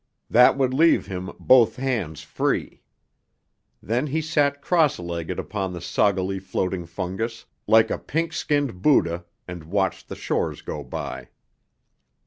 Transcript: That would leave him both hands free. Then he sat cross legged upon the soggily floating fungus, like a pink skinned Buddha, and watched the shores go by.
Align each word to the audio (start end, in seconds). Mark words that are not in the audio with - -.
That 0.31 0.57
would 0.57 0.73
leave 0.73 1.05
him 1.05 1.29
both 1.39 1.75
hands 1.75 2.23
free. 2.23 2.81
Then 3.83 4.07
he 4.07 4.19
sat 4.19 4.59
cross 4.59 4.97
legged 4.97 5.37
upon 5.37 5.73
the 5.73 5.79
soggily 5.79 6.39
floating 6.39 6.87
fungus, 6.87 7.45
like 7.67 7.91
a 7.91 7.99
pink 7.99 8.33
skinned 8.33 8.81
Buddha, 8.81 9.25
and 9.47 9.63
watched 9.65 10.09
the 10.09 10.15
shores 10.15 10.63
go 10.63 10.83
by. 10.83 11.29